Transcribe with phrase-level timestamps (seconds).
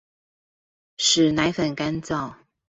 [0.97, 2.33] 使奶粉乾燥